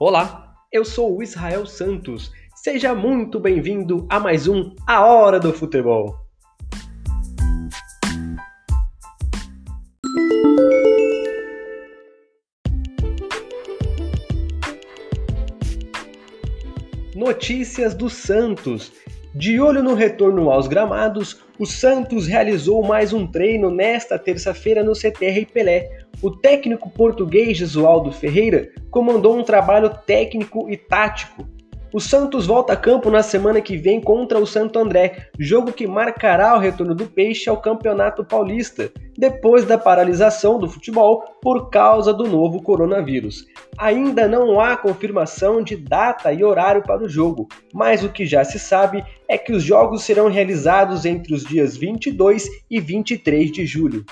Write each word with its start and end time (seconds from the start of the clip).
Olá, 0.00 0.54
eu 0.72 0.84
sou 0.84 1.18
o 1.18 1.22
Israel 1.24 1.66
Santos. 1.66 2.30
Seja 2.54 2.94
muito 2.94 3.40
bem-vindo 3.40 4.06
a 4.08 4.20
mais 4.20 4.46
um 4.46 4.72
A 4.86 5.04
Hora 5.04 5.40
do 5.40 5.52
Futebol. 5.52 6.14
Notícias 17.16 17.92
do 17.92 18.08
Santos. 18.08 18.92
De 19.34 19.60
olho 19.60 19.82
no 19.82 19.94
retorno 19.94 20.50
aos 20.50 20.66
gramados, 20.66 21.42
o 21.58 21.66
Santos 21.66 22.26
realizou 22.26 22.82
mais 22.82 23.12
um 23.12 23.26
treino 23.26 23.70
nesta 23.70 24.18
terça-feira 24.18 24.82
no 24.82 24.94
CTR 24.94 25.46
Pelé. 25.52 25.88
O 26.22 26.30
técnico 26.30 26.90
português 26.90 27.56
Jesualdo 27.58 28.10
Ferreira 28.10 28.70
comandou 28.90 29.36
um 29.36 29.44
trabalho 29.44 29.90
técnico 30.06 30.68
e 30.70 30.76
tático 30.76 31.46
o 31.92 32.00
Santos 32.00 32.46
volta 32.46 32.74
a 32.74 32.76
campo 32.76 33.10
na 33.10 33.22
semana 33.22 33.60
que 33.60 33.76
vem 33.76 34.00
contra 34.00 34.38
o 34.38 34.46
Santo 34.46 34.78
André, 34.78 35.28
jogo 35.38 35.72
que 35.72 35.86
marcará 35.86 36.54
o 36.54 36.58
retorno 36.58 36.94
do 36.94 37.06
Peixe 37.06 37.48
ao 37.48 37.56
Campeonato 37.56 38.24
Paulista, 38.24 38.90
depois 39.16 39.64
da 39.64 39.78
paralisação 39.78 40.58
do 40.58 40.68
futebol 40.68 41.24
por 41.40 41.70
causa 41.70 42.12
do 42.12 42.26
novo 42.26 42.62
coronavírus. 42.62 43.46
Ainda 43.78 44.28
não 44.28 44.60
há 44.60 44.76
confirmação 44.76 45.62
de 45.62 45.76
data 45.76 46.32
e 46.32 46.44
horário 46.44 46.82
para 46.82 47.02
o 47.02 47.08
jogo, 47.08 47.48
mas 47.72 48.04
o 48.04 48.10
que 48.10 48.26
já 48.26 48.44
se 48.44 48.58
sabe 48.58 49.02
é 49.26 49.38
que 49.38 49.52
os 49.52 49.62
jogos 49.62 50.02
serão 50.02 50.28
realizados 50.28 51.04
entre 51.04 51.34
os 51.34 51.42
dias 51.42 51.76
22 51.76 52.46
e 52.70 52.80
23 52.80 53.50
de 53.50 53.64
julho. 53.64 54.04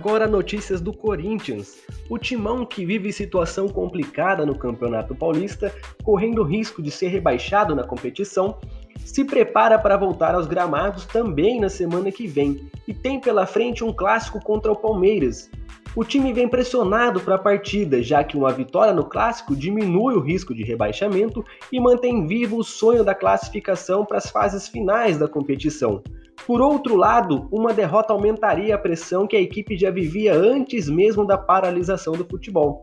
Agora 0.00 0.26
notícias 0.26 0.80
do 0.80 0.94
Corinthians. 0.94 1.76
O 2.08 2.16
timão 2.16 2.64
que 2.64 2.86
vive 2.86 3.12
situação 3.12 3.68
complicada 3.68 4.46
no 4.46 4.56
Campeonato 4.56 5.14
Paulista, 5.14 5.74
correndo 6.02 6.42
risco 6.42 6.82
de 6.82 6.90
ser 6.90 7.08
rebaixado 7.08 7.74
na 7.74 7.84
competição, 7.84 8.56
se 9.04 9.22
prepara 9.26 9.78
para 9.78 9.98
voltar 9.98 10.34
aos 10.34 10.46
gramados 10.46 11.04
também 11.04 11.60
na 11.60 11.68
semana 11.68 12.10
que 12.10 12.26
vem 12.26 12.70
e 12.88 12.94
tem 12.94 13.20
pela 13.20 13.44
frente 13.44 13.84
um 13.84 13.92
clássico 13.92 14.42
contra 14.42 14.72
o 14.72 14.76
Palmeiras. 14.76 15.50
O 15.94 16.02
time 16.02 16.32
vem 16.32 16.48
pressionado 16.48 17.20
para 17.20 17.34
a 17.34 17.38
partida, 17.38 18.02
já 18.02 18.24
que 18.24 18.38
uma 18.38 18.52
vitória 18.54 18.94
no 18.94 19.04
clássico 19.04 19.54
diminui 19.54 20.14
o 20.14 20.20
risco 20.20 20.54
de 20.54 20.62
rebaixamento 20.64 21.44
e 21.70 21.78
mantém 21.78 22.26
vivo 22.26 22.56
o 22.56 22.64
sonho 22.64 23.04
da 23.04 23.14
classificação 23.14 24.06
para 24.06 24.16
as 24.16 24.30
fases 24.30 24.66
finais 24.66 25.18
da 25.18 25.28
competição. 25.28 26.02
Por 26.46 26.60
outro 26.60 26.96
lado, 26.96 27.48
uma 27.52 27.72
derrota 27.72 28.12
aumentaria 28.12 28.74
a 28.74 28.78
pressão 28.78 29.26
que 29.26 29.36
a 29.36 29.40
equipe 29.40 29.76
já 29.76 29.90
vivia 29.90 30.34
antes 30.34 30.88
mesmo 30.88 31.24
da 31.24 31.38
paralisação 31.38 32.14
do 32.14 32.24
futebol. 32.24 32.80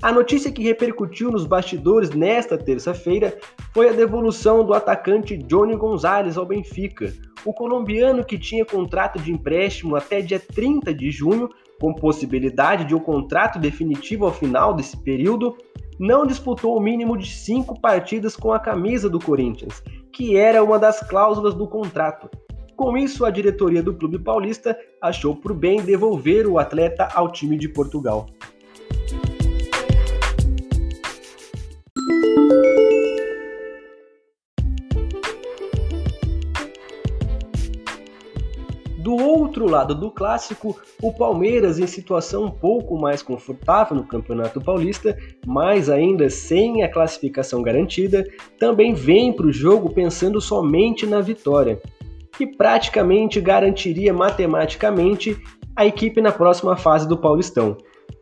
A 0.00 0.10
notícia 0.10 0.50
que 0.50 0.62
repercutiu 0.62 1.30
nos 1.30 1.46
bastidores 1.46 2.10
nesta 2.10 2.56
terça-feira 2.56 3.38
foi 3.72 3.88
a 3.88 3.92
devolução 3.92 4.64
do 4.64 4.74
atacante 4.74 5.36
Johnny 5.36 5.76
Gonzalez 5.76 6.36
ao 6.36 6.46
Benfica. 6.46 7.12
O 7.44 7.52
colombiano, 7.52 8.24
que 8.24 8.38
tinha 8.38 8.64
contrato 8.64 9.18
de 9.18 9.32
empréstimo 9.32 9.96
até 9.96 10.20
dia 10.20 10.40
30 10.40 10.94
de 10.94 11.10
junho, 11.10 11.48
com 11.80 11.94
possibilidade 11.94 12.84
de 12.84 12.94
um 12.94 13.00
contrato 13.00 13.58
definitivo 13.58 14.26
ao 14.26 14.32
final 14.32 14.74
desse 14.74 14.96
período, 14.96 15.56
não 15.98 16.26
disputou 16.26 16.76
o 16.76 16.80
mínimo 16.80 17.16
de 17.16 17.28
cinco 17.28 17.80
partidas 17.80 18.36
com 18.36 18.52
a 18.52 18.58
camisa 18.58 19.08
do 19.08 19.20
Corinthians, 19.20 19.82
que 20.12 20.36
era 20.36 20.62
uma 20.62 20.78
das 20.78 21.00
cláusulas 21.00 21.54
do 21.54 21.66
contrato. 21.68 22.28
Com 22.76 22.96
isso, 22.96 23.24
a 23.24 23.30
diretoria 23.30 23.82
do 23.82 23.94
clube 23.94 24.18
paulista 24.18 24.76
achou 25.00 25.36
por 25.36 25.54
bem 25.54 25.82
devolver 25.82 26.46
o 26.46 26.58
atleta 26.58 27.08
ao 27.14 27.30
time 27.30 27.56
de 27.56 27.68
Portugal. 27.68 28.26
Do 39.02 39.16
outro 39.16 39.68
lado 39.68 39.96
do 39.96 40.10
clássico, 40.10 40.80
o 41.02 41.12
Palmeiras, 41.12 41.78
em 41.78 41.88
situação 41.88 42.44
um 42.44 42.50
pouco 42.50 42.96
mais 42.96 43.20
confortável 43.20 43.96
no 43.96 44.06
Campeonato 44.06 44.60
Paulista, 44.60 45.18
mas 45.44 45.90
ainda 45.90 46.30
sem 46.30 46.84
a 46.84 46.88
classificação 46.88 47.62
garantida, 47.62 48.24
também 48.58 48.94
vem 48.94 49.32
para 49.32 49.46
o 49.46 49.52
jogo 49.52 49.92
pensando 49.92 50.40
somente 50.40 51.04
na 51.04 51.20
vitória, 51.20 51.82
que 52.36 52.46
praticamente 52.46 53.40
garantiria 53.40 54.12
matematicamente 54.12 55.36
a 55.76 55.86
equipe 55.86 56.20
na 56.20 56.32
próxima 56.32 56.76
fase 56.76 57.08
do 57.08 57.16
Paulistão. 57.16 57.76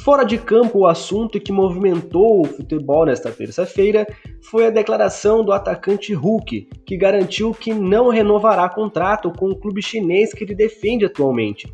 Fora 0.00 0.24
de 0.24 0.38
campo, 0.38 0.80
o 0.80 0.86
assunto 0.86 1.40
que 1.40 1.52
movimentou 1.52 2.40
o 2.40 2.44
futebol 2.44 3.06
nesta 3.06 3.30
terça-feira 3.30 4.06
foi 4.42 4.66
a 4.66 4.70
declaração 4.70 5.44
do 5.44 5.52
atacante 5.52 6.12
Hulk, 6.12 6.68
que 6.84 6.96
garantiu 6.96 7.52
que 7.52 7.72
não 7.72 8.08
renovará 8.08 8.68
contrato 8.68 9.30
com 9.30 9.50
o 9.50 9.56
clube 9.56 9.80
chinês 9.80 10.32
que 10.32 10.42
ele 10.42 10.54
defende 10.54 11.04
atualmente. 11.04 11.72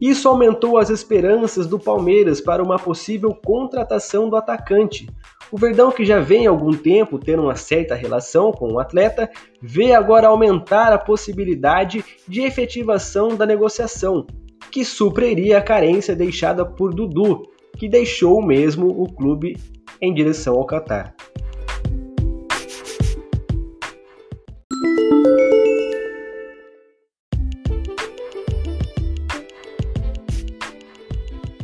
Isso 0.00 0.28
aumentou 0.28 0.78
as 0.78 0.90
esperanças 0.90 1.66
do 1.68 1.78
Palmeiras 1.78 2.40
para 2.40 2.62
uma 2.62 2.76
possível 2.76 3.32
contratação 3.32 4.28
do 4.28 4.34
atacante. 4.34 5.08
O 5.52 5.58
Verdão, 5.58 5.92
que 5.92 6.02
já 6.02 6.18
vem 6.18 6.46
há 6.46 6.50
algum 6.50 6.72
tempo 6.72 7.18
tendo 7.18 7.42
uma 7.42 7.56
certa 7.56 7.94
relação 7.94 8.50
com 8.50 8.72
o 8.72 8.80
atleta, 8.80 9.30
vê 9.60 9.92
agora 9.92 10.28
aumentar 10.28 10.94
a 10.94 10.98
possibilidade 10.98 12.02
de 12.26 12.40
efetivação 12.40 13.36
da 13.36 13.44
negociação, 13.44 14.26
que 14.70 14.82
supriria 14.82 15.58
a 15.58 15.62
carência 15.62 16.16
deixada 16.16 16.64
por 16.64 16.94
Dudu, 16.94 17.42
que 17.76 17.86
deixou 17.86 18.40
mesmo 18.40 18.88
o 18.88 19.12
clube 19.12 19.58
em 20.00 20.14
direção 20.14 20.56
ao 20.56 20.64
Catar. 20.64 21.14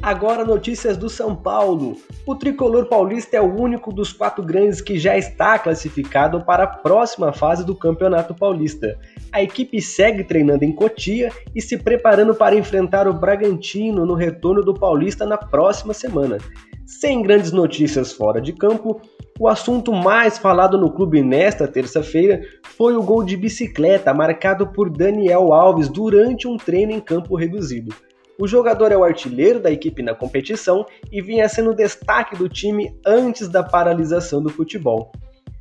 Agora 0.09 0.43
notícias 0.43 0.97
do 0.97 1.07
São 1.07 1.37
Paulo. 1.37 1.95
O 2.25 2.35
tricolor 2.35 2.87
paulista 2.87 3.37
é 3.37 3.43
o 3.43 3.61
único 3.61 3.93
dos 3.93 4.11
quatro 4.11 4.43
grandes 4.43 4.81
que 4.81 4.99
já 4.99 5.19
está 5.19 5.59
classificado 5.59 6.43
para 6.47 6.65
a 6.65 6.67
próxima 6.67 7.31
fase 7.31 7.63
do 7.63 7.75
Campeonato 7.75 8.35
Paulista. 8.35 8.99
A 9.31 9.43
equipe 9.43 9.83
segue 9.83 10.25
treinando 10.25 10.65
em 10.65 10.73
Cotia 10.73 11.31
e 11.55 11.61
se 11.61 11.77
preparando 11.77 12.35
para 12.35 12.57
enfrentar 12.57 13.07
o 13.07 13.13
Bragantino 13.13 14.07
no 14.07 14.15
retorno 14.15 14.63
do 14.63 14.73
Paulista 14.73 15.27
na 15.27 15.37
próxima 15.37 15.93
semana. 15.93 16.39
Sem 16.87 17.21
grandes 17.21 17.53
notícias 17.53 18.11
fora 18.11 18.41
de 18.41 18.55
campo, 18.55 19.03
o 19.39 19.47
assunto 19.47 19.93
mais 19.93 20.39
falado 20.39 20.79
no 20.79 20.91
clube 20.91 21.21
nesta 21.21 21.69
terça-feira 21.69 22.41
foi 22.63 22.97
o 22.97 23.03
gol 23.03 23.23
de 23.23 23.37
bicicleta 23.37 24.15
marcado 24.15 24.69
por 24.69 24.89
Daniel 24.89 25.53
Alves 25.53 25.87
durante 25.87 26.49
um 26.49 26.57
treino 26.57 26.93
em 26.93 26.99
campo 26.99 27.37
reduzido. 27.37 27.95
O 28.41 28.47
jogador 28.47 28.93
é 28.93 28.97
o 28.97 29.03
artilheiro 29.03 29.59
da 29.59 29.69
equipe 29.69 30.01
na 30.01 30.15
competição 30.15 30.87
e 31.11 31.21
vinha 31.21 31.49
sendo 31.49 31.75
destaque 31.75 32.37
do 32.37 32.49
time 32.49 32.97
antes 33.05 33.49
da 33.49 33.65
paralisação 33.65 34.41
do 34.41 34.49
futebol. 34.49 35.11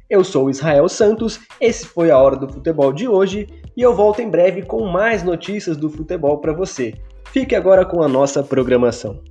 Eu 0.08 0.24
sou 0.24 0.48
Israel 0.48 0.88
Santos, 0.88 1.40
esse 1.60 1.88
foi 1.88 2.12
a 2.12 2.18
Hora 2.20 2.36
do 2.36 2.48
Futebol 2.48 2.94
de 2.94 3.08
hoje 3.08 3.48
e 3.76 3.82
eu 3.82 3.96
volto 3.96 4.22
em 4.22 4.30
breve 4.30 4.62
com 4.62 4.86
mais 4.86 5.24
notícias 5.24 5.76
do 5.76 5.90
futebol 5.90 6.38
para 6.38 6.54
você. 6.54 6.94
Fique 7.32 7.56
agora 7.56 7.84
com 7.84 8.04
a 8.04 8.08
nossa 8.08 8.44
programação. 8.44 9.24